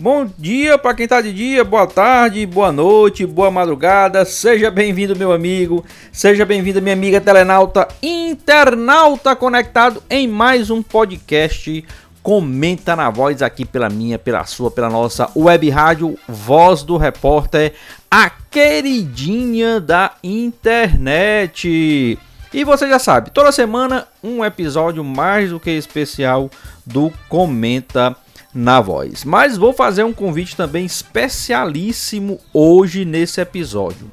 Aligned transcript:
Bom 0.00 0.26
dia 0.38 0.78
para 0.78 0.94
quem 0.94 1.04
está 1.04 1.20
de 1.20 1.30
dia, 1.30 1.62
boa 1.62 1.86
tarde, 1.86 2.46
boa 2.46 2.72
noite, 2.72 3.26
boa 3.26 3.50
madrugada. 3.50 4.24
Seja 4.24 4.70
bem-vindo, 4.70 5.14
meu 5.14 5.30
amigo. 5.30 5.84
Seja 6.10 6.46
bem-vinda, 6.46 6.80
minha 6.80 6.94
amiga 6.94 7.20
telenauta, 7.20 7.86
internauta 8.02 9.36
conectado 9.36 10.02
em 10.08 10.26
mais 10.26 10.70
um 10.70 10.82
podcast. 10.82 11.84
Comenta 12.22 12.96
na 12.96 13.10
voz 13.10 13.42
aqui 13.42 13.66
pela 13.66 13.90
minha, 13.90 14.18
pela 14.18 14.42
sua, 14.46 14.70
pela 14.70 14.88
nossa 14.88 15.30
web 15.36 15.68
rádio 15.68 16.18
Voz 16.26 16.82
do 16.82 16.96
Repórter, 16.96 17.74
a 18.10 18.30
queridinha 18.30 19.78
da 19.80 20.12
internet. 20.24 22.18
E 22.54 22.64
você 22.64 22.88
já 22.88 22.98
sabe, 22.98 23.32
toda 23.32 23.52
semana 23.52 24.08
um 24.24 24.42
episódio 24.42 25.04
mais 25.04 25.50
do 25.50 25.60
que 25.60 25.70
especial 25.70 26.48
do 26.86 27.12
Comenta 27.28 28.16
na 28.54 28.80
voz. 28.80 29.24
Mas 29.24 29.56
vou 29.56 29.72
fazer 29.72 30.04
um 30.04 30.12
convite 30.12 30.56
também 30.56 30.84
especialíssimo 30.84 32.40
hoje 32.52 33.04
nesse 33.04 33.40
episódio. 33.40 34.10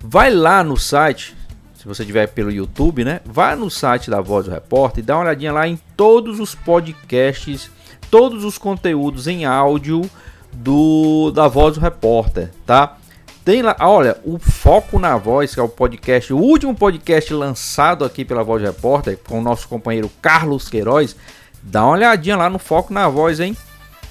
Vai 0.00 0.32
lá 0.32 0.62
no 0.62 0.76
site, 0.76 1.36
se 1.74 1.86
você 1.86 2.02
estiver 2.02 2.28
pelo 2.28 2.50
YouTube, 2.50 3.04
né? 3.04 3.20
Vai 3.24 3.56
no 3.56 3.70
site 3.70 4.10
da 4.10 4.20
Voz 4.20 4.46
do 4.46 4.52
Repórter 4.52 5.02
e 5.02 5.06
dá 5.06 5.16
uma 5.16 5.24
olhadinha 5.24 5.52
lá 5.52 5.66
em 5.66 5.78
todos 5.96 6.38
os 6.38 6.54
podcasts, 6.54 7.70
todos 8.10 8.44
os 8.44 8.58
conteúdos 8.58 9.26
em 9.26 9.44
áudio 9.44 10.08
do 10.52 11.30
da 11.32 11.48
Voz 11.48 11.74
do 11.74 11.80
Repórter, 11.80 12.50
tá? 12.64 12.96
Tem 13.44 13.62
lá, 13.62 13.76
olha, 13.80 14.16
o 14.24 14.38
Foco 14.40 14.98
na 14.98 15.16
Voz, 15.16 15.54
que 15.54 15.60
é 15.60 15.62
o 15.62 15.68
podcast, 15.68 16.32
o 16.32 16.38
último 16.38 16.74
podcast 16.74 17.32
lançado 17.32 18.04
aqui 18.04 18.24
pela 18.24 18.42
Voz 18.42 18.60
do 18.60 18.66
Repórter, 18.66 19.16
com 19.24 19.38
o 19.38 19.42
nosso 19.42 19.68
companheiro 19.68 20.10
Carlos 20.20 20.68
Queiroz. 20.68 21.14
Dá 21.68 21.84
uma 21.84 21.94
olhadinha 21.94 22.36
lá 22.36 22.48
no 22.48 22.60
Foco 22.60 22.94
na 22.94 23.08
Voz, 23.08 23.40
hein? 23.40 23.56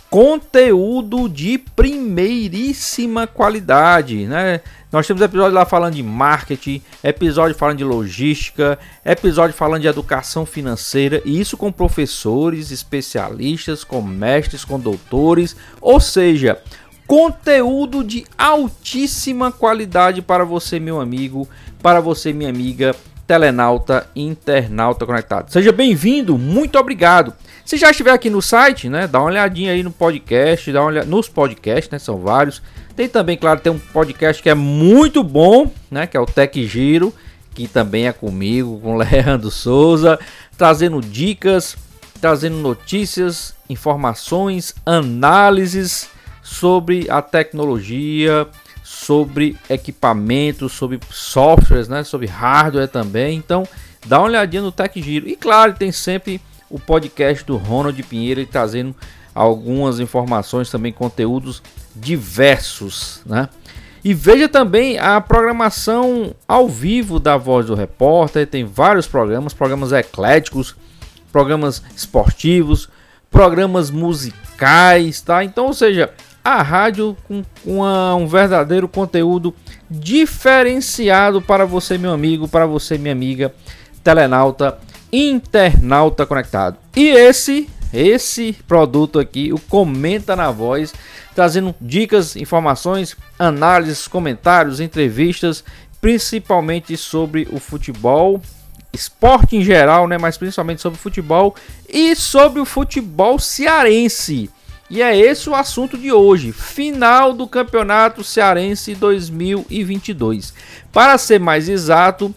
Conteúdo 0.10 1.30
de 1.30 1.58
primeiríssima 1.58 3.26
qualidade, 3.26 4.28
né? 4.28 4.60
Nós 4.92 5.08
temos 5.08 5.22
episódio 5.22 5.54
lá 5.56 5.66
falando 5.66 5.96
de 5.96 6.04
marketing, 6.04 6.82
episódio 7.02 7.56
falando 7.56 7.78
de 7.78 7.84
logística, 7.86 8.78
episódio 9.06 9.56
falando 9.56 9.82
de 9.82 9.88
educação 9.88 10.46
financeira, 10.46 11.22
e 11.24 11.40
isso 11.40 11.56
com 11.56 11.72
professores, 11.72 12.72
especialistas, 12.72 13.86
com 13.86 14.02
mestres, 14.02 14.66
com 14.66 14.78
doutores, 14.78 15.56
ou 15.80 16.00
seja, 16.00 16.62
conteúdo 17.08 18.04
de 18.04 18.26
altíssima 18.38 19.50
qualidade 19.50 20.22
para 20.22 20.44
você, 20.44 20.78
meu 20.78 21.00
amigo, 21.00 21.48
para 21.82 22.02
você, 22.02 22.34
minha 22.34 22.50
amiga, 22.50 22.94
telenauta, 23.26 24.08
internauta 24.16 25.06
conectado. 25.06 25.52
Seja 25.52 25.72
bem-vindo, 25.72 26.38
muito 26.38 26.78
obrigado. 26.78 27.34
Se 27.66 27.78
já 27.78 27.90
estiver 27.90 28.12
aqui 28.12 28.30
no 28.30 28.44
site, 28.44 28.88
né, 28.88 29.08
dá 29.08 29.18
uma 29.18 29.26
olhadinha 29.26 29.72
aí 29.72 29.82
no 29.82 29.90
podcast, 29.90 30.72
dá 30.72 30.82
uma 30.82 30.90
olhada 30.90 31.08
nos 31.08 31.28
podcasts, 31.28 31.90
né, 31.90 31.98
são 31.98 32.20
vários. 32.20 32.62
Tem 32.96 33.10
também, 33.10 33.36
claro, 33.36 33.60
tem 33.60 33.72
um 33.72 33.80
podcast 33.80 34.42
que 34.42 34.50
é 34.52 34.54
muito 34.54 35.24
bom, 35.24 35.72
né, 35.90 36.06
que 36.06 36.16
é 36.16 36.20
o 36.20 36.28
Tech 36.28 36.64
Giro, 36.68 37.12
que 37.56 37.68
também 37.68 38.08
é 38.08 38.14
comigo, 38.14 38.80
com 38.80 38.96
Leandro 38.98 39.50
Souza, 39.50 40.20
trazendo 40.56 41.02
dicas, 41.02 41.76
trazendo 42.22 42.58
notícias, 42.58 43.56
informações, 43.68 44.76
análises 44.86 46.08
sobre 46.44 47.08
a 47.10 47.20
tecnologia, 47.20 48.48
sobre 48.84 49.58
equipamentos, 49.68 50.72
sobre 50.72 51.00
softwares, 51.10 51.88
né, 51.88 52.04
sobre 52.04 52.28
hardware 52.28 52.88
também. 52.88 53.36
Então, 53.36 53.68
dá 54.06 54.20
uma 54.20 54.28
olhadinha 54.28 54.62
no 54.62 54.72
Tech 54.72 55.02
Giro. 55.02 55.28
E 55.28 55.36
claro, 55.36 55.74
tem 55.74 55.92
sempre 55.92 56.40
o 56.76 56.80
podcast 56.80 57.46
do 57.46 57.56
Ronald 57.56 58.04
Pinheiro 58.04 58.46
trazendo 58.46 58.94
algumas 59.34 60.02
informações 60.02 60.70
também, 60.70 60.92
conteúdos 60.92 61.64
diversos, 61.96 63.22
né? 63.26 63.48
E 64.04 64.14
veja 64.14 64.50
também 64.50 65.00
a 65.00 65.20
programação 65.22 66.36
ao 66.46 66.68
vivo 66.68 67.18
da 67.18 67.38
Voz 67.38 67.66
do 67.68 67.76
Repórter, 67.76 68.46
tem 68.46 68.66
vários 68.66 69.08
programas, 69.08 69.54
programas 69.54 69.94
ecléticos, 69.94 70.76
programas 71.32 71.82
esportivos, 71.96 72.90
programas 73.32 73.90
musicais, 73.90 75.22
tá? 75.22 75.46
Então, 75.46 75.68
ou 75.68 75.74
seja, 75.74 76.12
a 76.44 76.62
rádio 76.62 77.16
com 77.30 77.42
um 77.66 78.28
verdadeiro 78.28 78.88
conteúdo 78.90 79.56
diferenciado 79.90 81.42
para 81.42 81.66
você, 81.66 81.98
meu 81.98 82.12
amigo, 82.12 82.50
para 82.50 82.66
você, 82.66 82.98
minha 82.98 83.14
amiga, 83.14 83.54
telenauta 84.04 84.78
internauta 85.16 86.26
conectado. 86.26 86.78
E 86.96 87.08
esse 87.08 87.70
esse 87.94 88.52
produto 88.68 89.20
aqui, 89.20 89.54
o 89.54 89.60
Comenta 89.60 90.36
na 90.36 90.52
Voz, 90.52 90.94
trazendo 91.34 91.74
dicas, 91.80 92.36
informações, 92.36 93.16
análises, 93.40 94.06
comentários, 94.06 94.82
entrevistas, 94.82 95.64
principalmente 96.02 96.98
sobre 96.98 97.48
o 97.52 97.58
futebol, 97.58 98.42
esporte 98.92 99.56
em 99.56 99.64
geral, 99.64 100.10
né, 100.10 100.18
mas 100.18 100.38
principalmente 100.38 100.82
sobre 100.82 101.00
futebol 101.00 101.56
e 101.88 102.16
sobre 102.18 102.60
o 102.60 102.66
futebol 102.66 103.40
cearense. 103.40 104.50
E 104.90 105.02
é 105.02 105.18
esse 105.18 105.50
o 105.50 105.56
assunto 105.56 105.98
de 105.98 106.12
hoje, 106.12 106.52
final 106.52 107.34
do 107.34 107.48
Campeonato 107.48 108.24
Cearense 108.26 108.94
2022. 108.94 110.54
Para 110.92 111.18
ser 111.18 111.40
mais 111.40 111.70
exato, 111.70 112.36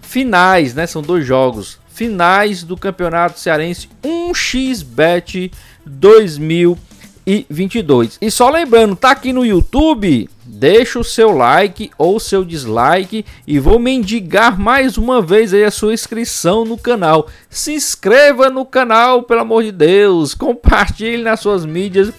finais, 0.00 0.74
né? 0.74 0.86
São 0.86 1.02
dois 1.02 1.24
jogos 1.24 1.83
finais 1.94 2.62
do 2.64 2.76
Campeonato 2.76 3.38
Cearense 3.38 3.88
1xBet 4.02 5.52
2022. 5.86 8.18
E 8.20 8.32
só 8.32 8.50
lembrando, 8.50 8.96
tá 8.96 9.12
aqui 9.12 9.32
no 9.32 9.46
YouTube, 9.46 10.28
deixa 10.44 10.98
o 10.98 11.04
seu 11.04 11.30
like 11.30 11.92
ou 11.96 12.18
seu 12.18 12.44
dislike 12.44 13.24
e 13.46 13.60
vou 13.60 13.78
mendigar 13.78 14.58
mais 14.58 14.98
uma 14.98 15.22
vez 15.22 15.54
aí 15.54 15.62
a 15.62 15.70
sua 15.70 15.94
inscrição 15.94 16.64
no 16.64 16.76
canal. 16.76 17.28
Se 17.48 17.72
inscreva 17.72 18.50
no 18.50 18.66
canal, 18.66 19.22
pelo 19.22 19.42
amor 19.42 19.62
de 19.62 19.70
Deus, 19.70 20.34
compartilhe 20.34 21.22
nas 21.22 21.38
suas 21.38 21.64
mídias, 21.64 22.12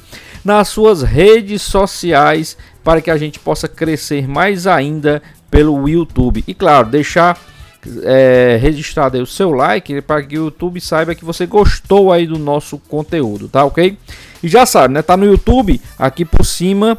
nas 0.44 0.68
suas 0.70 1.02
redes 1.02 1.62
sociais 1.62 2.58
para 2.82 3.02
que 3.02 3.12
a 3.12 3.18
gente 3.18 3.40
possa 3.40 3.68
crescer 3.68 4.26
mais 4.26 4.68
ainda 4.68 5.22
pelo 5.52 5.90
YouTube. 5.90 6.46
E 6.48 6.54
claro, 6.54 6.88
deixar 6.88 7.38
é, 8.04 8.58
registrado 8.62 9.18
aí 9.18 9.24
o 9.24 9.28
seu 9.28 9.52
like 9.52 10.02
para 10.02 10.24
que 10.24 10.38
o 10.38 10.46
YouTube 10.46 10.82
saiba 10.82 11.16
que 11.16 11.26
você 11.26 11.46
gostou 11.46 12.12
aí 12.12 12.26
do 12.28 12.40
nosso 12.40 12.78
conteúdo, 12.78 13.48
tá 13.48 13.64
ok? 13.64 13.98
E 14.44 14.48
já 14.48 14.66
sabe, 14.66 14.94
né? 14.94 15.02
Tá 15.02 15.16
no 15.18 15.26
YouTube 15.26 15.82
aqui 15.98 16.26
por 16.26 16.46
cima. 16.46 16.98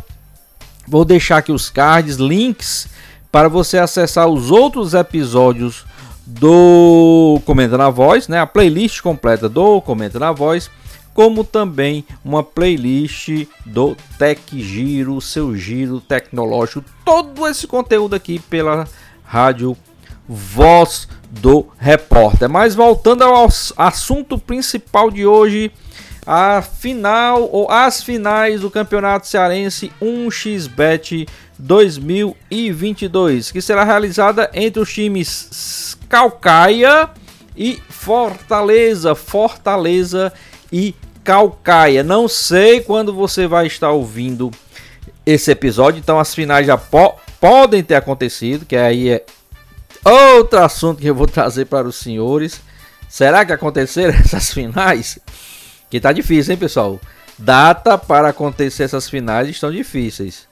Vou 0.86 1.04
deixar 1.04 1.38
aqui 1.38 1.52
os 1.52 1.68
cards, 1.68 2.16
links 2.16 2.88
para 3.30 3.48
você 3.48 3.78
acessar 3.78 4.28
os 4.28 4.50
outros 4.50 4.94
episódios 4.94 5.84
do 6.26 7.40
Comenta 7.44 7.76
na 7.76 7.90
Voz, 7.90 8.28
né? 8.28 8.40
A 8.40 8.46
playlist 8.46 9.00
completa 9.00 9.48
do 9.48 9.80
Comenta 9.80 10.18
na 10.18 10.32
Voz, 10.32 10.70
como 11.12 11.44
também 11.44 12.04
uma 12.24 12.42
playlist 12.42 13.46
do 13.64 13.96
Tech 14.18 14.40
Giro, 14.52 15.20
seu 15.20 15.56
giro 15.56 16.00
tecnológico, 16.00 16.84
todo 17.04 17.46
esse 17.46 17.66
conteúdo 17.66 18.14
aqui 18.14 18.38
pela 18.38 18.88
Rádio 19.24 19.76
voz 20.28 21.08
do 21.30 21.66
repórter. 21.78 22.48
Mas 22.48 22.74
voltando 22.74 23.22
ao 23.22 23.48
assunto 23.76 24.38
principal 24.38 25.10
de 25.10 25.26
hoje, 25.26 25.70
a 26.26 26.60
final 26.60 27.48
ou 27.52 27.70
as 27.70 28.02
finais 28.02 28.60
do 28.60 28.70
Campeonato 28.70 29.28
Cearense 29.28 29.92
1xBet 30.02 31.28
2022, 31.58 33.52
que 33.52 33.62
será 33.62 33.84
realizada 33.84 34.50
entre 34.52 34.80
os 34.80 34.92
times 34.92 35.96
Calcaia 36.08 37.10
e 37.56 37.80
Fortaleza, 37.88 39.14
Fortaleza 39.14 40.32
e 40.72 40.94
Calcaia. 41.22 42.02
Não 42.02 42.28
sei 42.28 42.80
quando 42.80 43.12
você 43.14 43.46
vai 43.46 43.66
estar 43.66 43.90
ouvindo 43.90 44.50
esse 45.24 45.50
episódio, 45.50 45.98
então 45.98 46.18
as 46.18 46.34
finais 46.34 46.66
já 46.66 46.76
po 46.76 47.14
podem 47.40 47.82
ter 47.82 47.94
acontecido, 47.94 48.64
que 48.64 48.76
aí 48.76 49.10
é 49.10 49.24
outro 50.10 50.58
assunto 50.58 51.00
que 51.00 51.08
eu 51.08 51.14
vou 51.14 51.26
trazer 51.26 51.66
para 51.66 51.86
os 51.86 51.96
senhores. 51.96 52.60
Será 53.08 53.44
que 53.44 53.52
aconteceram 53.52 54.14
essas 54.18 54.52
finais? 54.52 55.18
Que 55.90 56.00
tá 56.00 56.12
difícil, 56.12 56.52
hein, 56.52 56.58
pessoal? 56.58 57.00
Data 57.38 57.98
para 57.98 58.28
acontecer 58.28 58.84
essas 58.84 59.08
finais 59.08 59.48
estão 59.48 59.70
difíceis. 59.70 60.46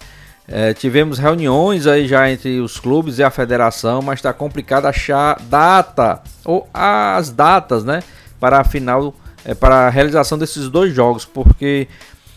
É, 0.46 0.74
tivemos 0.74 1.18
reuniões 1.18 1.86
aí 1.86 2.06
já 2.06 2.30
entre 2.30 2.60
os 2.60 2.78
clubes 2.78 3.18
e 3.18 3.22
a 3.22 3.30
federação, 3.30 4.02
mas 4.02 4.18
está 4.18 4.32
complicado 4.32 4.86
achar 4.86 5.40
data 5.40 6.20
ou 6.44 6.68
as 6.72 7.30
datas, 7.30 7.82
né, 7.82 8.02
para 8.38 8.60
a 8.60 8.64
final, 8.64 9.14
é, 9.42 9.54
para 9.54 9.86
a 9.86 9.88
realização 9.88 10.36
desses 10.36 10.68
dois 10.68 10.94
jogos, 10.94 11.24
porque 11.24 11.88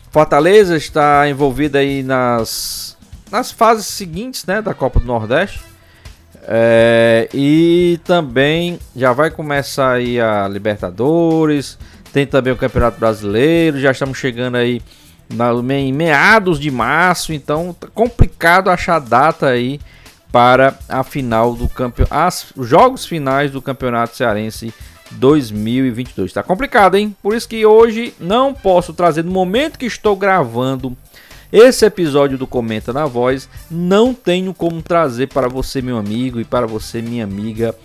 Fortaleza 0.10 0.78
está 0.78 1.30
envolvida 1.30 1.80
aí 1.80 2.02
nas 2.02 2.96
nas 3.30 3.52
fases 3.52 3.86
seguintes, 3.88 4.46
né, 4.46 4.62
da 4.62 4.74
Copa 4.74 5.02
do 5.02 5.06
Nordeste. 5.06 5.60
É, 6.50 7.28
e 7.34 8.00
também 8.06 8.80
já 8.96 9.12
vai 9.12 9.30
começar 9.30 9.94
aí 9.94 10.20
a 10.20 10.48
Libertadores, 10.48 11.78
tem 12.14 12.26
também 12.26 12.54
o 12.54 12.58
Campeonato 12.58 12.98
Brasileiro, 12.98 13.82
já 13.82 13.92
estamos 13.92 14.18
chegando 14.18 14.56
aí 14.56 14.82
na, 15.30 15.52
em 15.76 15.92
meados 15.92 16.58
de 16.58 16.72
março, 16.72 17.34
então 17.34 17.76
tá 17.78 17.88
complicado 17.94 18.70
achar 18.70 19.00
data 19.00 19.48
aí 19.48 19.78
para 20.32 20.78
a 20.88 21.04
final 21.04 21.54
do 21.54 21.68
campeonato, 21.68 22.48
os 22.56 22.68
jogos 22.68 23.06
finais 23.06 23.52
do 23.52 23.62
Campeonato 23.62 24.16
Cearense 24.16 24.74
2022. 25.12 26.32
Tá 26.32 26.44
complicado, 26.44 26.96
hein? 26.96 27.16
Por 27.22 27.36
isso 27.36 27.48
que 27.48 27.66
hoje 27.66 28.14
não 28.20 28.54
posso 28.54 28.94
trazer 28.94 29.24
no 29.24 29.32
momento 29.32 29.78
que 29.78 29.86
estou 29.86 30.16
gravando 30.16 30.96
esse 31.52 31.86
episódio 31.86 32.38
do 32.38 32.48
Comenta 32.48 32.92
na 32.92 33.06
Voz, 33.06 33.48
não 33.70 34.14
tenho 34.14 34.54
como 34.54 34.82
trazer 34.82 35.28
para 35.28 35.48
você, 35.48 35.82
meu 35.82 35.98
amigo, 35.98 36.40
e 36.40 36.46
para 36.46 36.68
você, 36.68 37.02
minha 37.02 37.24
amiga, 37.24 37.76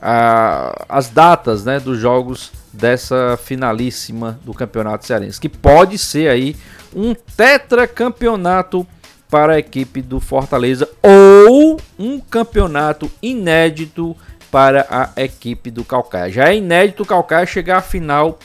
a, 0.00 0.86
as 0.88 1.08
datas, 1.08 1.64
né, 1.64 1.78
dos 1.78 1.98
jogos 1.98 2.50
dessa 2.72 3.38
finalíssima 3.42 4.38
do 4.44 4.54
Campeonato 4.54 5.06
Cearense, 5.06 5.40
que 5.40 5.48
pode 5.48 5.98
ser 5.98 6.28
aí 6.28 6.56
um 6.94 7.14
tetracampeonato 7.14 8.86
para 9.28 9.54
a 9.54 9.58
equipe 9.58 10.02
do 10.02 10.18
Fortaleza 10.18 10.88
ou 11.02 11.80
um 11.98 12.18
campeonato 12.18 13.10
inédito 13.22 14.16
para 14.50 14.86
a 14.90 15.22
equipe 15.22 15.70
do 15.70 15.84
Calcaia. 15.84 16.32
Já 16.32 16.48
é 16.48 16.56
inédito 16.56 17.04
o 17.04 17.06
Calcaia 17.06 17.46
chegar 17.46 17.78
à 17.78 17.82
final 17.82 18.38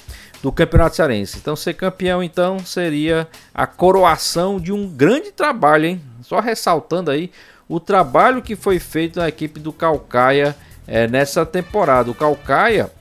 do 0.46 0.52
Campeonato 0.52 0.96
Cearense. 0.96 1.40
Então 1.40 1.56
ser 1.56 1.74
campeão 1.74 2.22
então 2.22 2.60
seria 2.60 3.28
a 3.52 3.66
coroação 3.66 4.60
de 4.60 4.72
um 4.72 4.88
grande 4.88 5.32
trabalho, 5.32 5.86
hein? 5.86 6.02
Só 6.22 6.40
ressaltando 6.40 7.10
aí 7.10 7.32
o 7.68 7.80
trabalho 7.80 8.44
que 8.44 8.56
foi 8.56 8.78
feito 8.78 9.18
na 9.18 9.28
equipe 9.28 9.60
do 9.60 9.74
Calcaia 9.74 10.56
é, 10.86 11.08
nessa 11.08 11.48
temporada. 11.48 12.12
O 12.12 12.14
Calcaia 12.14 12.92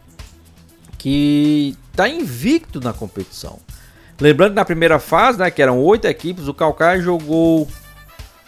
que 0.96 1.76
está 1.90 2.08
invicto 2.08 2.80
na 2.80 2.94
competição. 2.94 3.58
Lembrando 4.18 4.52
que 4.52 4.56
na 4.56 4.64
primeira 4.64 4.98
fase, 4.98 5.38
né, 5.38 5.50
que 5.50 5.60
eram 5.60 5.78
oito 5.80 6.06
equipes, 6.06 6.48
o 6.48 6.54
Calcaia 6.54 7.02
jogou 7.02 7.68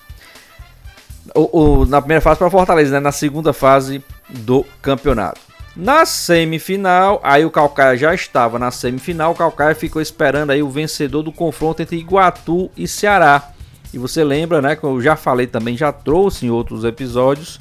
O, 1.35 1.59
o 1.81 1.85
na 1.85 2.01
primeira 2.01 2.21
fase 2.21 2.37
para 2.37 2.49
Fortaleza, 2.49 2.91
né? 2.91 2.99
na 2.99 3.11
segunda 3.11 3.53
fase 3.53 4.03
do 4.29 4.65
campeonato. 4.81 5.39
Na 5.75 6.05
semifinal, 6.05 7.21
aí 7.23 7.45
o 7.45 7.51
Calcaia 7.51 7.95
já 7.95 8.13
estava 8.13 8.59
na 8.59 8.71
semifinal, 8.71 9.31
o 9.31 9.35
Calcaia 9.35 9.75
ficou 9.75 10.01
esperando 10.01 10.51
aí 10.51 10.61
o 10.61 10.69
vencedor 10.69 11.23
do 11.23 11.31
confronto 11.31 11.81
entre 11.81 11.97
Iguatu 11.97 12.69
e 12.75 12.87
Ceará. 12.87 13.51
E 13.93 13.97
você 13.97 14.23
lembra, 14.23 14.61
né, 14.61 14.75
que 14.75 14.83
eu 14.83 15.01
já 15.01 15.15
falei 15.15 15.47
também, 15.47 15.77
já 15.77 15.91
trouxe 15.91 16.45
em 16.45 16.49
outros 16.49 16.83
episódios, 16.83 17.59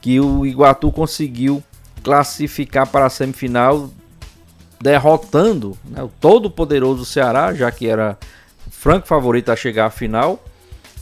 que 0.00 0.20
o 0.20 0.46
Iguatu 0.46 0.92
conseguiu 0.92 1.62
classificar 2.02 2.86
para 2.86 3.06
a 3.06 3.10
semifinal 3.10 3.90
derrotando 4.80 5.76
né, 5.84 6.02
o 6.02 6.08
todo 6.20 6.50
poderoso 6.50 7.04
Ceará, 7.04 7.52
já 7.52 7.70
que 7.70 7.88
era 7.88 8.16
franco 8.70 9.06
favorito 9.06 9.50
a 9.50 9.56
chegar 9.56 9.86
à 9.86 9.90
final, 9.90 10.42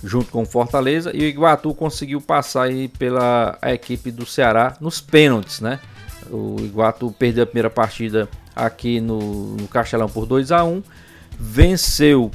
junto 0.05 0.31
com 0.31 0.43
o 0.43 0.47
Fortaleza, 0.47 1.11
e 1.15 1.21
o 1.21 1.25
Iguatu 1.25 1.75
conseguiu 1.75 2.21
passar 2.21 2.65
aí 2.65 2.89
pela 2.89 3.59
equipe 3.63 4.11
do 4.11 4.27
Ceará 4.27 4.77
nos 4.81 5.01
pênaltis, 5.01 5.61
né? 5.61 5.81
O 6.31 6.57
Iguatu 6.61 7.15
perdeu 7.19 7.45
a 7.45 7.47
primeira 7.47 7.71
partida 7.71 8.29
aqui 8.55 9.01
no, 9.01 9.57
no 9.57 9.69
Castelão 9.69 10.09
por 10.09 10.27
2 10.27 10.53
a 10.53 10.65
1 10.65 10.83
venceu 11.39 12.31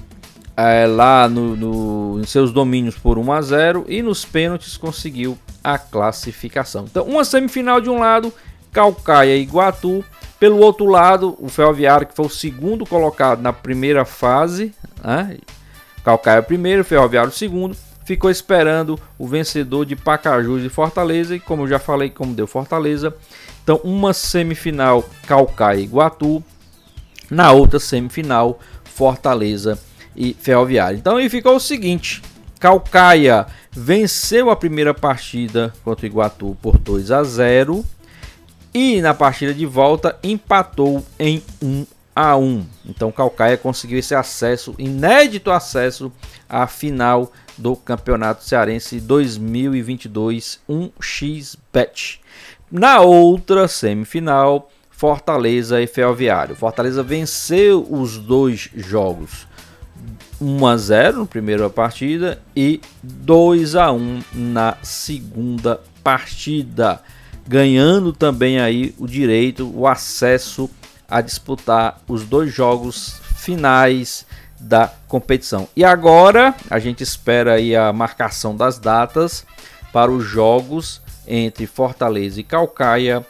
é, 0.55 0.86
lá 0.86 1.27
no, 1.29 1.55
no, 1.55 2.20
em 2.20 2.25
seus 2.25 2.51
domínios 2.51 2.98
por 2.98 3.17
1 3.17 3.32
a 3.32 3.41
0 3.41 3.86
e 3.88 4.01
nos 4.01 4.25
pênaltis 4.25 4.75
conseguiu 4.75 5.38
a 5.63 5.77
classificação. 5.77 6.86
Então, 6.86 7.05
uma 7.05 7.24
semifinal 7.24 7.79
de 7.79 7.89
um 7.89 8.00
lado, 8.00 8.34
Calcaia 8.72 9.36
e 9.36 9.41
Iguatu. 9.41 10.03
Pelo 10.39 10.58
outro 10.60 10.86
lado, 10.86 11.36
o 11.38 11.50
Ferroviário, 11.50 12.08
que 12.08 12.15
foi 12.15 12.25
o 12.25 12.29
segundo 12.29 12.86
colocado 12.86 13.41
na 13.41 13.51
primeira 13.51 14.05
fase, 14.05 14.74
né? 15.03 15.38
Calcaia 16.03 16.41
primeiro, 16.41 16.84
Ferroviário 16.84 17.32
segundo, 17.32 17.75
ficou 18.06 18.32
esperando 18.32 19.00
o 19.18 19.27
vencedor 19.27 19.86
de 19.86 19.96
Pacajus 19.96 20.63
e 20.63 20.70
Fortaleza. 20.70 21.36
E 21.36 21.39
como 21.39 21.63
eu 21.63 21.68
já 21.68 21.79
falei, 21.79 22.10
como 22.10 22.34
deu 22.34 22.48
Fortaleza. 22.48 23.13
Então, 23.63 23.79
uma 23.84 24.13
semifinal 24.13 25.08
Calcaia 25.27 25.79
e 25.79 25.84
Iguatu. 25.84 26.44
Na 27.29 27.51
outra 27.51 27.79
semifinal, 27.79 28.60
Fortaleza 28.84 29.77
e 30.15 30.34
Ferroviário. 30.34 30.98
Então 30.98 31.18
aí 31.18 31.29
ficou 31.29 31.56
o 31.56 31.60
seguinte: 31.60 32.22
Calcaia 32.60 33.46
venceu 33.72 34.50
a 34.50 34.56
primeira 34.56 34.94
partida 34.94 35.74
contra 35.84 36.06
o 36.06 36.08
Iguatu 36.08 36.58
por 36.62 36.77
2 36.77 37.12
a 37.12 37.24
0 37.24 37.86
e 38.74 39.01
na 39.01 39.13
partida 39.13 39.53
de 39.53 39.65
volta 39.65 40.18
empatou 40.22 41.06
em 41.18 41.41
1 41.62 41.86
a 42.22 42.36
1. 42.36 42.66
Então 42.86 43.14
Calcaia 43.14 43.56
conseguiu 43.56 43.98
esse 43.98 44.14
acesso, 44.14 44.76
inédito 44.78 45.50
acesso 45.52 46.12
à 46.50 46.68
final 46.68 47.32
do 47.58 47.78
Campeonato 47.78 48.44
Cearense 48.44 49.00
2022 49.00 50.60
1xBet. 50.70 52.20
Na 52.70 53.00
outra 53.00 53.70
semifinal, 53.70 54.70
Fortaleza 54.90 55.82
e 55.82 55.88
Ferroviário. 55.88 56.58
Fortaleza 56.58 57.02
venceu 57.02 57.88
os 57.90 58.18
dois 58.18 58.70
jogos 58.76 59.48
1 60.42 60.68
a 60.68 60.76
0 60.76 61.20
na 61.20 61.26
primeira 61.26 61.70
partida 61.70 62.42
e 62.54 62.82
2 63.02 63.76
a 63.76 63.94
1 63.94 64.22
na 64.34 64.78
segunda 64.84 65.80
partida, 66.04 67.02
ganhando 67.48 68.12
também 68.12 68.60
aí 68.60 68.94
o 68.98 69.08
direito, 69.08 69.72
o 69.74 69.88
acesso 69.88 70.70
a 71.10 71.22
disputar 71.22 72.00
os 72.08 72.24
dois 72.24 72.54
jogos 72.54 73.20
finais 73.36 74.25
da 74.60 74.92
competição. 75.08 75.68
E 75.75 75.84
agora 75.84 76.54
a 76.70 76.80
gente 76.80 77.01
espera 77.01 77.54
aí 77.54 77.75
a 77.75 77.92
marcação 77.94 78.56
das 78.56 78.78
datas 78.78 79.46
para 79.94 80.12
os 80.12 80.25
jogos 80.25 81.01
entre 81.28 81.66
Fortaleza 81.66 82.39
e 82.39 82.44
Calcaia. 82.44 83.25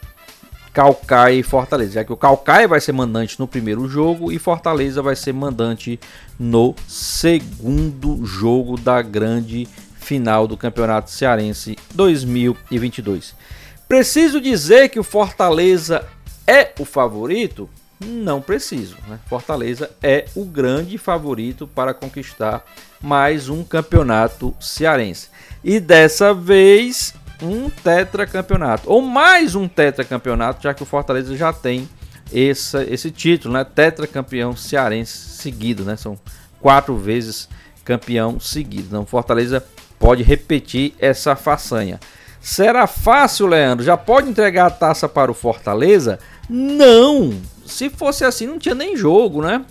Calcaia 0.73 1.39
e 1.39 1.43
Fortaleza, 1.43 1.93
já 1.93 2.03
que 2.03 2.13
o 2.13 2.17
Calcaia 2.17 2.67
vai 2.67 2.79
ser 2.79 2.93
mandante 2.93 3.39
no 3.39 3.47
primeiro 3.47 3.87
jogo 3.87 4.31
e 4.31 4.37
Fortaleza 4.37 5.01
vai 5.01 5.15
ser 5.15 5.33
mandante 5.33 5.99
no 6.37 6.75
segundo 6.87 8.23
jogo 8.23 8.79
da 8.79 9.01
grande 9.01 9.67
final 9.99 10.47
do 10.47 10.55
Campeonato 10.55 11.11
Cearense 11.11 11.75
2022. 11.93 13.35
Preciso 13.87 14.39
dizer 14.39 14.89
que 14.89 14.99
o 14.99 15.03
Fortaleza 15.03 16.05
é 16.49 16.73
o 16.79 16.85
favorito? 16.85 17.69
Não 17.99 18.41
preciso. 18.41 18.97
Né? 19.07 19.19
Fortaleza 19.27 19.91
é 20.01 20.25
o 20.35 20.43
grande 20.43 20.97
favorito 20.97 21.67
para 21.67 21.93
conquistar 21.93 22.65
mais 22.99 23.49
um 23.49 23.63
campeonato 23.63 24.55
cearense. 24.59 25.29
E 25.63 25.79
dessa 25.79 26.33
vez 26.33 27.13
um 27.41 27.69
tetracampeonato, 27.69 28.89
ou 28.89 29.01
mais 29.01 29.53
um 29.53 29.67
tetracampeonato, 29.67 30.63
já 30.63 30.73
que 30.73 30.81
o 30.81 30.87
Fortaleza 30.87 31.37
já 31.37 31.53
tem 31.53 31.87
esse, 32.33 33.11
título, 33.11 33.53
né? 33.53 33.63
Tetracampeão 33.63 34.55
cearense 34.55 35.17
seguido, 35.35 35.85
né? 35.85 35.95
São 35.95 36.17
quatro 36.59 36.97
vezes 36.97 37.47
campeão 37.85 38.39
seguido. 38.39 38.87
Então, 38.87 39.05
Fortaleza 39.05 39.63
pode 39.99 40.23
repetir 40.23 40.95
essa 40.99 41.35
façanha. 41.35 41.99
Será 42.41 42.87
fácil, 42.87 43.47
Leandro? 43.47 43.85
Já 43.85 43.97
pode 43.97 44.29
entregar 44.29 44.67
a 44.67 44.71
taça 44.71 45.09
para 45.09 45.29
o 45.29 45.33
Fortaleza? 45.33 46.19
Não! 46.49 47.33
Se 47.65 47.89
fosse 47.89 48.25
assim, 48.25 48.47
não 48.47 48.57
tinha 48.57 48.73
nem 48.73 48.97
jogo, 48.97 49.41
né? 49.41 49.63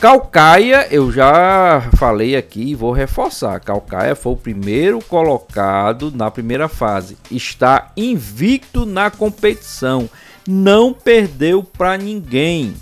Calcaia, 0.00 0.88
eu 0.90 1.12
já 1.12 1.90
falei 1.96 2.34
aqui 2.34 2.70
e 2.70 2.74
vou 2.74 2.90
reforçar. 2.90 3.60
Calcaia 3.60 4.14
foi 4.14 4.32
o 4.32 4.36
primeiro 4.36 4.98
colocado 5.04 6.10
na 6.10 6.30
primeira 6.30 6.68
fase. 6.68 7.18
Está 7.30 7.90
invicto 7.96 8.86
na 8.86 9.10
competição. 9.10 10.08
Não 10.48 10.92
perdeu 10.92 11.62
para 11.62 11.98
ninguém. 11.98 12.74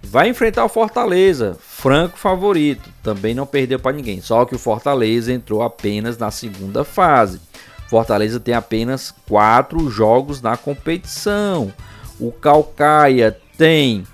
Vai 0.00 0.28
enfrentar 0.28 0.64
o 0.64 0.68
Fortaleza, 0.68 1.56
franco 1.60 2.16
favorito. 2.16 2.88
Também 3.02 3.34
não 3.34 3.46
perdeu 3.46 3.80
para 3.80 3.96
ninguém. 3.96 4.20
Só 4.20 4.44
que 4.44 4.54
o 4.54 4.58
Fortaleza 4.58 5.32
entrou 5.32 5.60
apenas 5.60 6.16
na 6.16 6.30
segunda 6.30 6.84
fase. 6.84 7.40
Fortaleza 7.88 8.38
tem 8.38 8.54
apenas 8.54 9.12
quatro 9.26 9.90
jogos 9.90 10.40
na 10.40 10.56
competição. 10.56 11.72
O 12.18 12.30
Calcaia 12.30 13.36
tem 13.56 14.04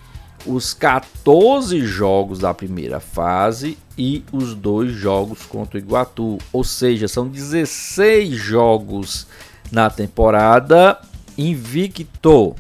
os 0.46 0.72
14 0.72 1.80
jogos 1.84 2.38
da 2.38 2.54
primeira 2.54 2.98
fase 3.00 3.76
e 3.96 4.24
os 4.32 4.54
dois 4.54 4.92
jogos 4.92 5.42
contra 5.46 5.78
o 5.78 5.80
Iguatu. 5.80 6.38
Ou 6.52 6.64
seja, 6.64 7.08
são 7.08 7.28
16 7.28 8.30
jogos 8.30 9.26
na 9.70 9.90
temporada 9.90 10.98
invicto. 11.36 12.54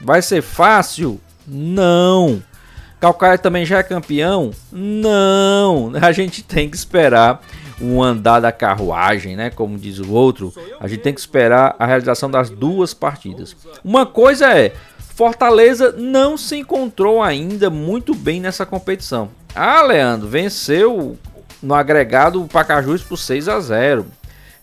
Vai 0.00 0.22
ser 0.22 0.42
fácil? 0.42 1.20
Não. 1.46 2.42
Calcaia 3.00 3.38
também 3.38 3.64
já 3.64 3.78
é 3.78 3.82
campeão? 3.82 4.50
Não. 4.72 5.92
A 6.00 6.12
gente 6.12 6.42
tem 6.42 6.68
que 6.68 6.76
esperar 6.76 7.42
o 7.80 8.02
andar 8.02 8.40
da 8.40 8.50
carruagem, 8.50 9.36
né? 9.36 9.50
Como 9.50 9.78
diz 9.78 9.98
o 9.98 10.12
outro. 10.12 10.52
A 10.80 10.88
gente 10.88 11.02
tem 11.02 11.12
que 11.12 11.20
esperar 11.20 11.76
a 11.78 11.86
realização 11.86 12.30
das 12.30 12.48
duas 12.48 12.94
partidas. 12.94 13.54
Uma 13.84 14.06
coisa 14.06 14.56
é 14.56 14.72
Fortaleza 15.16 15.92
não 15.96 16.36
se 16.36 16.56
encontrou 16.56 17.22
ainda 17.22 17.70
muito 17.70 18.14
bem 18.14 18.38
nessa 18.38 18.66
competição. 18.66 19.30
Ah, 19.54 19.80
Leandro, 19.80 20.28
venceu 20.28 21.16
no 21.62 21.74
agregado 21.74 22.42
o 22.42 22.46
Pacajus 22.46 23.02
por 23.02 23.16
6 23.16 23.48
a 23.48 23.58
0. 23.58 24.06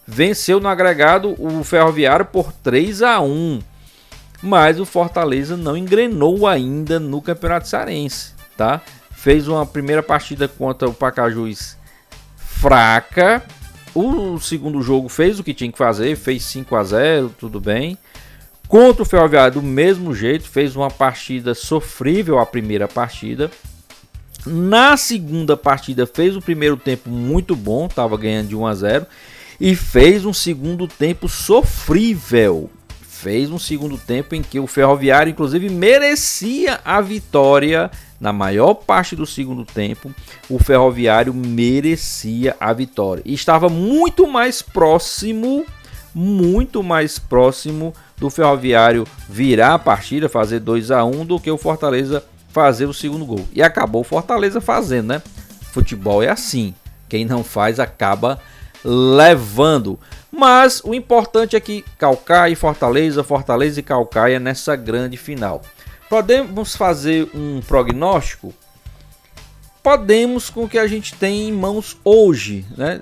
Venceu 0.05 0.59
no 0.59 0.69
agregado 0.69 1.33
o 1.39 1.63
Ferroviário 1.63 2.25
por 2.25 2.51
3 2.51 3.01
a 3.01 3.19
1. 3.19 3.61
Mas 4.43 4.77
o 4.77 4.85
Fortaleza 4.85 5.55
não 5.55 5.77
engrenou 5.77 6.45
ainda 6.45 6.99
no 6.99 7.21
Campeonato 7.21 7.69
Cearense, 7.69 8.33
tá? 8.57 8.81
Fez 9.11 9.47
uma 9.47 9.65
primeira 9.65 10.03
partida 10.03 10.49
contra 10.49 10.89
o 10.89 10.93
Pacajus 10.93 11.77
fraca. 12.35 13.41
O 13.95 14.37
segundo 14.39 14.81
jogo 14.81 15.07
fez 15.07 15.39
o 15.39 15.43
que 15.45 15.53
tinha 15.53 15.71
que 15.71 15.77
fazer, 15.77 16.17
fez 16.17 16.43
5 16.43 16.75
a 16.75 16.83
0, 16.83 17.33
tudo 17.39 17.61
bem. 17.61 17.97
Contra 18.67 19.03
o 19.03 19.05
Ferroviário, 19.05 19.61
do 19.61 19.61
mesmo 19.61 20.13
jeito, 20.13 20.49
fez 20.49 20.75
uma 20.75 20.91
partida 20.91 21.53
sofrível 21.53 22.37
a 22.37 22.45
primeira 22.45 22.87
partida. 22.87 23.49
Na 24.45 24.97
segunda 24.97 25.55
partida, 25.55 26.05
fez 26.05 26.35
o 26.35 26.41
primeiro 26.41 26.75
tempo 26.75 27.09
muito 27.09 27.55
bom, 27.55 27.85
estava 27.85 28.17
ganhando 28.17 28.49
de 28.49 28.55
1 28.57 28.65
a 28.65 28.73
0 28.73 29.07
e 29.57 29.73
fez 29.73 30.25
um 30.25 30.33
segundo 30.33 30.85
tempo 30.85 31.29
sofrível. 31.29 32.69
Fez 33.23 33.49
um 33.49 33.57
segundo 33.57 33.97
tempo 33.97 34.35
em 34.35 34.41
que 34.41 34.59
o 34.59 34.67
Ferroviário, 34.67 35.31
inclusive, 35.31 35.69
merecia 35.69 36.81
a 36.83 36.99
vitória. 36.99 37.89
Na 38.19 38.33
maior 38.33 38.73
parte 38.73 39.15
do 39.15 39.25
segundo 39.25 39.63
tempo, 39.63 40.13
o 40.49 40.59
Ferroviário 40.59 41.33
merecia 41.33 42.53
a 42.59 42.73
vitória. 42.73 43.23
E 43.25 43.33
estava 43.33 43.69
muito 43.69 44.27
mais 44.27 44.61
próximo, 44.61 45.65
muito 46.13 46.83
mais 46.83 47.17
próximo 47.17 47.93
do 48.17 48.29
Ferroviário 48.29 49.07
virar 49.29 49.75
a 49.75 49.79
partida, 49.79 50.27
fazer 50.27 50.59
2 50.59 50.91
a 50.91 51.05
1 51.05 51.25
do 51.25 51.39
que 51.39 51.49
o 51.49 51.57
Fortaleza 51.57 52.21
fazer 52.49 52.87
o 52.87 52.93
segundo 52.93 53.25
gol. 53.25 53.47
E 53.53 53.63
acabou 53.63 54.01
o 54.01 54.05
Fortaleza 54.05 54.59
fazendo, 54.59 55.07
né? 55.07 55.21
Futebol 55.71 56.21
é 56.21 56.27
assim. 56.27 56.73
Quem 57.07 57.23
não 57.23 57.41
faz 57.41 57.79
acaba 57.79 58.37
levando. 58.83 59.97
Mas 60.35 60.81
o 60.83 60.95
importante 60.95 61.55
é 61.55 61.59
que 61.59 61.85
Calcaia 61.95 62.51
e 62.51 62.55
Fortaleza, 62.55 63.23
Fortaleza 63.23 63.79
e 63.79 63.83
Calcaia 63.83 64.39
nessa 64.39 64.75
grande 64.75 65.15
final. 65.15 65.61
Podemos 66.09 66.75
fazer 66.75 67.29
um 67.35 67.61
prognóstico? 67.61 68.51
Podemos 69.83 70.49
com 70.49 70.63
o 70.63 70.69
que 70.69 70.79
a 70.79 70.87
gente 70.87 71.13
tem 71.13 71.49
em 71.49 71.51
mãos 71.51 71.95
hoje, 72.03 72.65
né? 72.75 73.01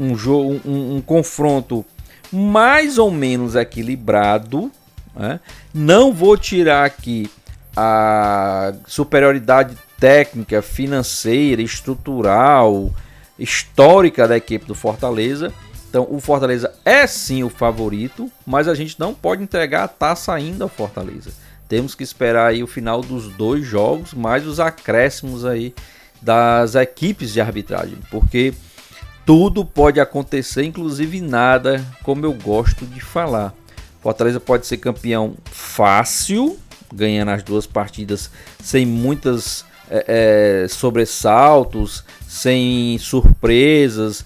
Um 0.00 0.16
jogo, 0.16 0.60
um, 0.64 0.96
um 0.96 1.00
confronto 1.00 1.84
mais 2.32 2.98
ou 2.98 3.10
menos 3.10 3.54
equilibrado. 3.54 4.68
Né? 5.14 5.38
Não 5.72 6.12
vou 6.12 6.36
tirar 6.36 6.84
aqui 6.84 7.30
a 7.76 8.72
superioridade 8.84 9.76
técnica, 9.96 10.60
financeira, 10.60 11.62
estrutural, 11.62 12.90
histórica 13.38 14.26
da 14.26 14.36
equipe 14.36 14.64
do 14.64 14.74
Fortaleza. 14.74 15.52
Então, 15.92 16.08
o 16.08 16.20
Fortaleza 16.20 16.72
é 16.86 17.06
sim 17.06 17.44
o 17.44 17.50
favorito, 17.50 18.32
mas 18.46 18.66
a 18.66 18.74
gente 18.74 18.98
não 18.98 19.12
pode 19.12 19.42
entregar 19.42 19.84
a 19.84 19.88
taça 19.88 20.32
ainda 20.32 20.64
ao 20.64 20.68
Fortaleza. 20.70 21.30
Temos 21.68 21.94
que 21.94 22.02
esperar 22.02 22.46
aí 22.46 22.62
o 22.62 22.66
final 22.66 23.02
dos 23.02 23.28
dois 23.34 23.66
jogos, 23.66 24.14
mais 24.14 24.46
os 24.46 24.58
acréscimos 24.58 25.44
aí 25.44 25.74
das 26.22 26.76
equipes 26.76 27.30
de 27.30 27.42
arbitragem, 27.42 27.98
porque 28.10 28.54
tudo 29.26 29.66
pode 29.66 30.00
acontecer, 30.00 30.64
inclusive 30.64 31.20
nada, 31.20 31.84
como 32.02 32.24
eu 32.24 32.32
gosto 32.32 32.86
de 32.86 33.02
falar. 33.02 33.52
Fortaleza 34.00 34.40
pode 34.40 34.66
ser 34.66 34.78
campeão 34.78 35.34
fácil, 35.44 36.58
ganhando 36.90 37.32
as 37.32 37.42
duas 37.42 37.66
partidas 37.66 38.30
sem 38.62 38.86
muitas 38.86 39.66
é, 39.90 40.62
é, 40.64 40.68
sobressaltos, 40.68 42.02
sem 42.26 42.96
surpresas, 42.96 44.24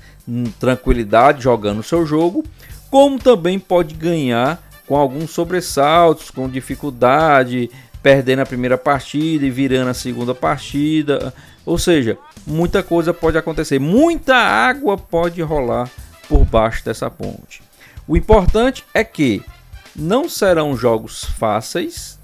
tranquilidade 0.59 1.43
jogando 1.43 1.81
o 1.81 1.85
seu 1.85 2.05
jogo, 2.05 2.45
como 2.91 3.19
também 3.19 3.59
pode 3.59 3.95
ganhar 3.95 4.63
com 4.87 4.97
alguns 4.97 5.31
sobressaltos, 5.31 6.31
com 6.31 6.49
dificuldade, 6.49 7.71
perdendo 8.03 8.43
a 8.43 8.47
primeira 8.47 8.79
partida 8.79 9.45
e 9.45 9.51
virando 9.51 9.91
a 9.91 9.95
segunda 9.95 10.35
partida. 10.35 11.35
Ou 11.65 11.77
seja, 11.77 12.17
muita 12.47 12.83
coisa 12.83 13.13
pode 13.13 13.37
acontecer, 13.37 13.81
muita 13.81 14.37
água 14.37 14.97
pode 14.97 15.43
rolar 15.43 15.91
por 16.29 16.45
baixo 16.45 16.85
dessa 16.85 17.11
ponte. 17.11 17.63
O 18.07 18.17
importante 18.17 18.85
é 18.95 19.03
que 19.03 19.43
não 19.95 20.29
serão 20.29 20.77
jogos 20.77 21.25
fáceis. 21.25 22.17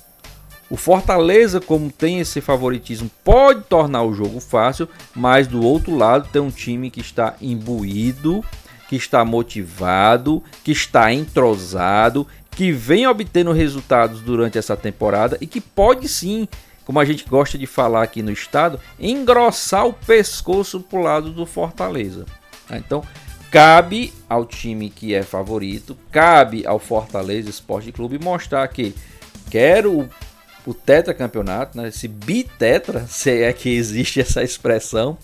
O 0.72 0.76
Fortaleza, 0.78 1.60
como 1.60 1.92
tem 1.92 2.20
esse 2.20 2.40
favoritismo, 2.40 3.10
pode 3.22 3.64
tornar 3.64 4.04
o 4.04 4.14
jogo 4.14 4.40
fácil, 4.40 4.88
mas 5.14 5.46
do 5.46 5.62
outro 5.62 5.94
lado 5.94 6.30
tem 6.32 6.40
um 6.40 6.50
time 6.50 6.90
que 6.90 7.02
está 7.02 7.34
imbuído, 7.42 8.42
que 8.88 8.96
está 8.96 9.22
motivado, 9.22 10.42
que 10.64 10.72
está 10.72 11.12
entrosado, 11.12 12.26
que 12.52 12.72
vem 12.72 13.06
obtendo 13.06 13.52
resultados 13.52 14.22
durante 14.22 14.56
essa 14.56 14.74
temporada 14.74 15.36
e 15.42 15.46
que 15.46 15.60
pode 15.60 16.08
sim 16.08 16.48
como 16.86 16.98
a 16.98 17.04
gente 17.04 17.28
gosta 17.28 17.58
de 17.58 17.66
falar 17.66 18.02
aqui 18.02 18.22
no 18.22 18.32
estado, 18.32 18.80
engrossar 18.98 19.86
o 19.86 19.92
pescoço 19.92 20.80
para 20.80 20.98
o 20.98 21.02
lado 21.02 21.32
do 21.32 21.44
Fortaleza. 21.44 22.24
Tá? 22.66 22.78
Então, 22.78 23.04
cabe 23.50 24.10
ao 24.26 24.46
time 24.46 24.88
que 24.88 25.12
é 25.12 25.22
favorito, 25.22 25.98
cabe 26.10 26.66
ao 26.66 26.78
Fortaleza 26.78 27.50
Esporte 27.50 27.92
Clube 27.92 28.18
mostrar 28.18 28.66
que 28.68 28.94
quero 29.50 30.00
o, 30.00 30.08
o 30.66 30.72
tetracampeonato, 30.72 31.76
né, 31.76 31.88
esse 31.88 32.06
bitetra, 32.06 33.06
se 33.08 33.42
é 33.42 33.52
que 33.52 33.68
existe 33.68 34.20
essa 34.20 34.42
expressão, 34.42 35.18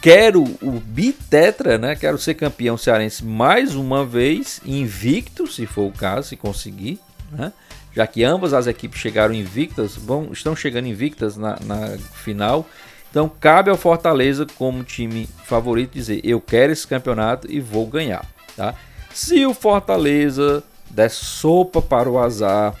Quero 0.00 0.44
o 0.62 0.72
bitetra, 0.72 1.78
né? 1.78 1.96
Quero 1.96 2.18
ser 2.18 2.34
campeão 2.34 2.76
cearense 2.76 3.24
mais 3.24 3.74
uma 3.74 4.04
vez, 4.04 4.60
invicto, 4.64 5.46
se 5.46 5.66
for 5.66 5.88
o 5.88 5.92
caso, 5.92 6.28
se 6.28 6.36
conseguir, 6.36 7.00
né? 7.32 7.52
Já 7.94 8.06
que 8.06 8.22
ambas 8.22 8.52
as 8.52 8.66
equipes 8.66 9.00
chegaram 9.00 9.34
invictas, 9.34 9.96
vão, 9.96 10.30
estão 10.30 10.54
chegando 10.54 10.86
invictas 10.86 11.36
na, 11.36 11.58
na 11.64 11.96
final. 12.22 12.66
Então 13.10 13.28
cabe 13.40 13.70
ao 13.70 13.76
Fortaleza, 13.76 14.46
como 14.56 14.84
time 14.84 15.26
favorito, 15.44 15.94
dizer: 15.94 16.20
eu 16.22 16.40
quero 16.40 16.72
esse 16.72 16.86
campeonato 16.86 17.50
e 17.50 17.58
vou 17.58 17.86
ganhar. 17.86 18.24
Tá? 18.54 18.74
Se 19.14 19.46
o 19.46 19.54
Fortaleza 19.54 20.62
der 20.90 21.10
sopa 21.10 21.80
para 21.80 22.08
o 22.08 22.18
azar, 22.18 22.74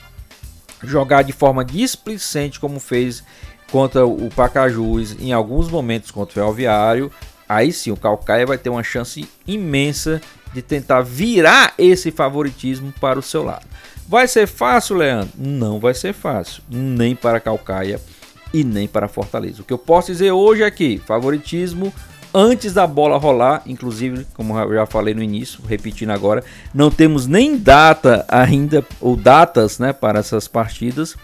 jogar 0.82 1.22
de 1.22 1.32
forma 1.32 1.64
displicente, 1.64 2.60
como 2.60 2.78
fez 2.80 3.22
contra 3.70 4.06
o 4.06 4.28
Pacajus, 4.30 5.16
em 5.20 5.32
alguns 5.32 5.68
momentos 5.68 6.10
contra 6.10 6.30
o 6.30 6.34
Ferroviário, 6.34 7.10
aí 7.48 7.72
sim 7.72 7.90
o 7.90 7.96
Calcaia 7.96 8.46
vai 8.46 8.58
ter 8.58 8.70
uma 8.70 8.82
chance 8.82 9.28
imensa 9.46 10.20
de 10.52 10.62
tentar 10.62 11.02
virar 11.02 11.74
esse 11.76 12.10
favoritismo 12.10 12.92
para 13.00 13.18
o 13.18 13.22
seu 13.22 13.42
lado. 13.42 13.66
Vai 14.08 14.28
ser 14.28 14.46
fácil, 14.46 14.96
Leandro? 14.96 15.32
Não 15.36 15.80
vai 15.80 15.92
ser 15.92 16.12
fácil, 16.12 16.62
nem 16.70 17.16
para 17.16 17.40
Calcaia 17.40 18.00
e 18.54 18.62
nem 18.62 18.86
para 18.86 19.08
Fortaleza. 19.08 19.62
O 19.62 19.64
que 19.64 19.72
eu 19.72 19.78
posso 19.78 20.12
dizer 20.12 20.30
hoje 20.30 20.62
é 20.62 20.70
que 20.70 20.98
favoritismo 20.98 21.92
antes 22.36 22.74
da 22.74 22.86
bola 22.86 23.16
rolar, 23.16 23.62
inclusive, 23.64 24.26
como 24.34 24.58
eu 24.58 24.74
já 24.74 24.84
falei 24.84 25.14
no 25.14 25.22
início, 25.22 25.60
repetindo 25.66 26.10
agora, 26.10 26.44
não 26.74 26.90
temos 26.90 27.26
nem 27.26 27.56
data 27.56 28.26
ainda 28.28 28.84
ou 29.00 29.16
datas, 29.16 29.78
né, 29.78 29.94
para 29.94 30.18
essas 30.18 30.46
partidas, 30.46 31.16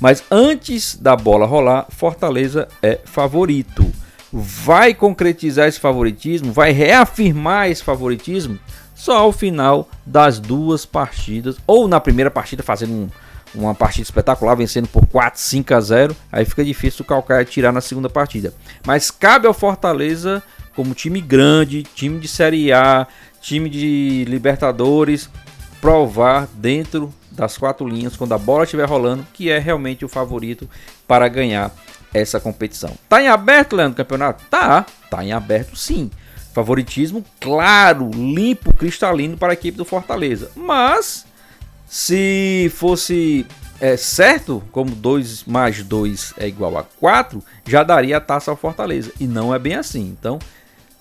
mas 0.00 0.24
antes 0.30 0.96
da 0.96 1.14
bola 1.14 1.44
rolar, 1.44 1.86
Fortaleza 1.90 2.66
é 2.82 2.98
favorito. 3.04 3.84
Vai 4.32 4.94
concretizar 4.94 5.68
esse 5.68 5.78
favoritismo, 5.78 6.50
vai 6.50 6.72
reafirmar 6.72 7.68
esse 7.68 7.84
favoritismo 7.84 8.58
só 8.94 9.18
ao 9.18 9.32
final 9.32 9.86
das 10.06 10.38
duas 10.40 10.86
partidas, 10.86 11.56
ou 11.66 11.86
na 11.86 12.00
primeira 12.00 12.30
partida 12.30 12.62
fazendo 12.62 12.92
um, 12.92 13.08
uma 13.54 13.74
partida 13.74 14.02
espetacular, 14.02 14.54
vencendo 14.54 14.88
por 14.88 15.06
4, 15.06 15.40
5 15.40 15.74
a 15.74 15.80
0. 15.80 16.16
Aí 16.30 16.44
fica 16.44 16.64
difícil 16.64 17.02
o 17.02 17.04
Calcaia 17.06 17.44
tirar 17.44 17.72
na 17.72 17.80
segunda 17.80 18.08
partida. 18.08 18.52
Mas 18.86 19.10
cabe 19.10 19.46
ao 19.46 19.54
Fortaleza, 19.54 20.42
como 20.74 20.94
time 20.94 21.20
grande, 21.20 21.82
time 21.82 22.18
de 22.18 22.28
Série 22.28 22.72
A, 22.72 23.06
time 23.40 23.68
de 23.68 24.24
Libertadores, 24.28 25.28
provar 25.80 26.48
dentro 26.54 27.12
das 27.30 27.58
quatro 27.58 27.86
linhas, 27.86 28.16
quando 28.16 28.32
a 28.32 28.38
bola 28.38 28.64
estiver 28.64 28.88
rolando, 28.88 29.26
que 29.32 29.50
é 29.50 29.58
realmente 29.58 30.04
o 30.04 30.08
favorito 30.08 30.68
para 31.06 31.28
ganhar 31.28 31.70
essa 32.12 32.38
competição. 32.38 32.96
Tá 33.08 33.20
em 33.20 33.28
aberto, 33.28 33.74
Leandro, 33.74 33.94
o 33.94 33.96
campeonato? 33.96 34.44
Tá, 34.48 34.86
tá 35.10 35.24
em 35.24 35.32
aberto 35.32 35.76
sim. 35.76 36.10
Favoritismo 36.54 37.24
claro, 37.40 38.08
limpo, 38.14 38.72
cristalino 38.72 39.36
para 39.36 39.52
a 39.52 39.54
equipe 39.54 39.76
do 39.76 39.84
Fortaleza. 39.84 40.52
Mas 40.54 41.26
se 41.94 42.72
fosse 42.74 43.46
é, 43.80 43.96
certo, 43.96 44.60
como 44.72 44.90
2 44.96 45.44
mais 45.44 45.80
2 45.80 46.34
é 46.36 46.48
igual 46.48 46.76
a 46.76 46.82
4, 46.82 47.40
já 47.64 47.84
daria 47.84 48.16
a 48.16 48.20
taça 48.20 48.50
ao 48.50 48.56
Fortaleza. 48.56 49.12
E 49.20 49.28
não 49.28 49.54
é 49.54 49.60
bem 49.60 49.76
assim. 49.76 50.00
Então, 50.18 50.40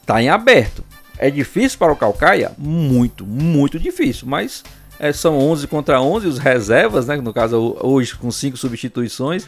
tá 0.06 0.22
em 0.22 0.30
aberto. 0.30 0.86
É 1.18 1.32
difícil 1.32 1.80
para 1.80 1.92
o 1.92 1.96
Calcaia? 1.96 2.52
Muito, 2.60 3.26
muito 3.26 3.80
difícil. 3.80 4.28
Mas 4.28 4.64
é, 5.00 5.12
são 5.12 5.40
11 5.40 5.66
contra 5.66 6.00
11, 6.00 6.28
os 6.28 6.38
reservas, 6.38 7.08
né? 7.08 7.16
No 7.16 7.34
caso, 7.34 7.76
hoje 7.82 8.16
com 8.16 8.30
5 8.30 8.56
substituições. 8.56 9.48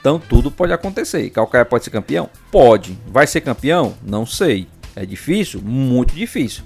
Então, 0.00 0.18
tudo 0.18 0.50
pode 0.50 0.72
acontecer. 0.72 1.28
Calcaia 1.28 1.66
pode 1.66 1.84
ser 1.84 1.90
campeão? 1.90 2.30
Pode. 2.50 2.98
Vai 3.06 3.26
ser 3.26 3.42
campeão? 3.42 3.94
Não 4.02 4.24
sei. 4.24 4.66
É 4.96 5.04
difícil? 5.04 5.60
Muito 5.60 6.14
difícil. 6.14 6.64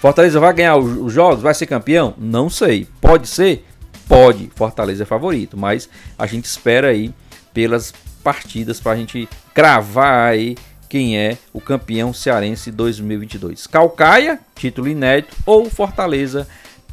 Fortaleza 0.00 0.38
vai 0.38 0.52
ganhar 0.52 0.76
os 0.76 1.12
jogos? 1.12 1.42
Vai 1.42 1.54
ser 1.54 1.66
campeão? 1.66 2.14
Não 2.18 2.48
sei. 2.48 2.86
Pode 3.00 3.26
ser? 3.28 3.66
Pode. 4.08 4.50
Fortaleza 4.54 5.02
é 5.02 5.06
favorito, 5.06 5.56
mas 5.56 5.88
a 6.18 6.26
gente 6.26 6.44
espera 6.44 6.88
aí 6.88 7.12
pelas 7.52 7.92
partidas 8.22 8.80
para 8.80 8.92
a 8.92 8.96
gente 8.96 9.28
cravar 9.54 10.30
aí 10.30 10.56
quem 10.88 11.18
é 11.18 11.36
o 11.52 11.60
campeão 11.60 12.12
cearense 12.12 12.70
2022. 12.70 13.66
Calcaia, 13.66 14.38
título 14.54 14.88
inédito, 14.88 15.36
ou 15.44 15.68
Fortaleza, 15.68 16.46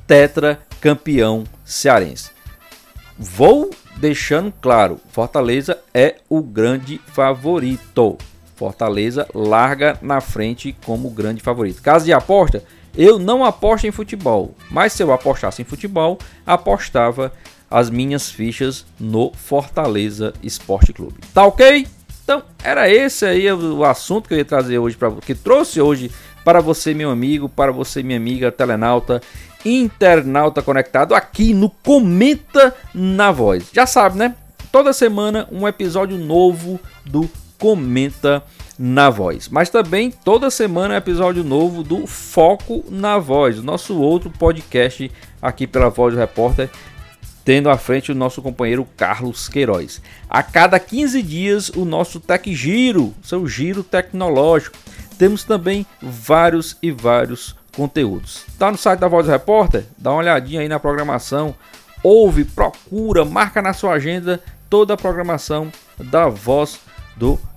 tetra 0.07 0.59
campeão 0.81 1.43
cearense. 1.63 2.31
Vou 3.17 3.69
deixando 3.97 4.51
claro, 4.61 4.99
Fortaleza 5.09 5.79
é 5.93 6.15
o 6.27 6.41
grande 6.41 6.99
favorito. 7.07 8.17
Fortaleza 8.55 9.27
larga 9.33 9.97
na 10.01 10.21
frente 10.21 10.75
como 10.85 11.09
grande 11.09 11.41
favorito. 11.41 11.81
Caso 11.81 12.05
de 12.05 12.13
aposta, 12.13 12.63
eu 12.95 13.17
não 13.17 13.43
aposto 13.43 13.87
em 13.87 13.91
futebol, 13.91 14.55
mas 14.69 14.93
se 14.93 15.01
eu 15.01 15.11
apostasse 15.11 15.61
em 15.61 15.65
futebol, 15.65 16.19
apostava 16.45 17.33
as 17.69 17.89
minhas 17.89 18.29
fichas 18.29 18.85
no 18.99 19.31
Fortaleza 19.33 20.33
Esporte 20.43 20.93
Clube. 20.93 21.15
Tá 21.33 21.43
ok? 21.45 21.87
Então, 22.23 22.43
era 22.63 22.89
esse 22.89 23.25
aí 23.25 23.51
o 23.51 23.83
assunto 23.83 24.27
que 24.27 24.35
eu 24.35 24.37
ia 24.37 24.45
trazer 24.45 24.77
hoje 24.77 24.95
para 24.95 25.11
que 25.11 25.33
trouxe 25.33 25.81
hoje 25.81 26.11
para 26.45 26.61
você, 26.61 26.93
meu 26.93 27.09
amigo, 27.09 27.49
para 27.49 27.71
você, 27.71 28.03
minha 28.03 28.17
amiga, 28.17 28.51
telenauta, 28.51 29.21
internauta 29.65 30.61
conectado 30.61 31.15
aqui 31.15 31.53
no 31.53 31.69
Comenta 31.69 32.75
na 32.93 33.31
Voz. 33.31 33.69
Já 33.73 33.85
sabe, 33.85 34.17
né? 34.17 34.35
Toda 34.71 34.93
semana 34.93 35.47
um 35.51 35.67
episódio 35.67 36.17
novo 36.17 36.79
do 37.05 37.29
comenta 37.63 38.43
na 38.77 39.09
voz. 39.09 39.47
Mas 39.47 39.69
também 39.69 40.11
toda 40.11 40.51
semana 40.51 40.95
é 40.95 40.97
episódio 40.97 41.45
novo 41.45 41.81
do 41.81 42.05
Foco 42.05 42.83
na 42.89 43.17
Voz, 43.17 43.63
nosso 43.63 43.97
outro 44.01 44.29
podcast 44.29 45.09
aqui 45.41 45.65
pela 45.65 45.89
Voz 45.89 46.13
do 46.13 46.19
Repórter, 46.19 46.69
tendo 47.45 47.69
à 47.69 47.77
frente 47.77 48.11
o 48.11 48.15
nosso 48.15 48.41
companheiro 48.41 48.85
Carlos 48.97 49.47
Queiroz. 49.47 50.01
A 50.29 50.43
cada 50.43 50.77
15 50.77 51.23
dias 51.23 51.69
o 51.69 51.85
nosso 51.85 52.19
Tech 52.19 52.53
Giro, 52.53 53.13
seu 53.23 53.47
giro 53.47 53.81
tecnológico. 53.81 54.77
Temos 55.17 55.45
também 55.45 55.85
vários 56.01 56.75
e 56.81 56.91
vários 56.91 57.55
conteúdos. 57.73 58.43
Tá 58.59 58.69
no 58.69 58.77
site 58.77 58.99
da 58.99 59.07
Voz 59.07 59.25
do 59.25 59.31
Repórter? 59.31 59.85
Dá 59.97 60.11
uma 60.11 60.19
olhadinha 60.19 60.59
aí 60.59 60.67
na 60.67 60.81
programação. 60.81 61.55
Ouve, 62.03 62.43
procura, 62.43 63.23
marca 63.23 63.61
na 63.61 63.71
sua 63.71 63.93
agenda 63.93 64.43
toda 64.69 64.95
a 64.95 64.97
programação 64.97 65.71
da 65.97 66.27
Voz 66.27 66.81
do 67.15 67.35
Repórter. 67.35 67.52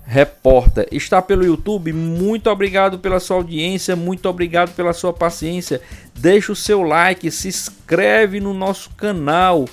Está 0.89 1.21
pelo 1.21 1.45
YouTube, 1.45 1.91
muito 1.91 2.49
obrigado 2.49 2.97
pela 2.97 3.19
sua 3.19 3.37
audiência, 3.37 3.95
muito 3.95 4.29
obrigado 4.29 4.73
pela 4.73 4.93
sua 4.93 5.11
paciência. 5.11 5.81
Deixa 6.15 6.51
o 6.51 6.55
seu 6.55 6.81
like, 6.81 7.29
se 7.29 7.49
inscreve 7.49 8.39
no 8.39 8.53
nosso 8.53 8.89
canal. 8.91 9.65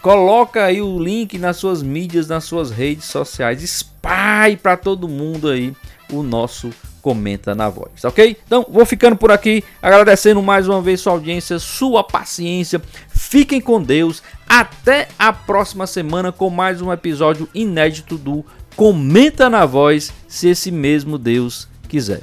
Coloca 0.00 0.64
aí 0.64 0.80
o 0.80 0.98
link 0.98 1.36
nas 1.36 1.56
suas 1.56 1.82
mídias, 1.82 2.28
nas 2.28 2.44
suas 2.44 2.70
redes 2.70 3.06
sociais. 3.06 3.62
Espalhe 3.62 4.56
para 4.56 4.76
todo 4.76 5.08
mundo 5.08 5.48
aí 5.48 5.74
o 6.12 6.22
nosso 6.22 6.70
comenta 7.02 7.54
na 7.54 7.68
voz, 7.68 8.04
ok? 8.04 8.36
Então 8.46 8.64
vou 8.68 8.84
ficando 8.84 9.16
por 9.16 9.32
aqui, 9.32 9.64
agradecendo 9.80 10.42
mais 10.42 10.68
uma 10.68 10.82
vez 10.82 11.00
sua 11.00 11.14
audiência, 11.14 11.58
sua 11.58 12.04
paciência. 12.04 12.80
Fiquem 13.08 13.60
com 13.60 13.82
Deus. 13.82 14.22
Até 14.48 15.08
a 15.18 15.32
próxima 15.32 15.86
semana 15.86 16.30
com 16.32 16.50
mais 16.50 16.82
um 16.82 16.92
episódio 16.92 17.48
inédito 17.54 18.18
do 18.18 18.44
comenta 18.80 19.50
na 19.50 19.66
voz 19.66 20.10
se 20.26 20.48
esse 20.48 20.70
mesmo 20.70 21.18
Deus 21.18 21.68
quiser. 21.86 22.22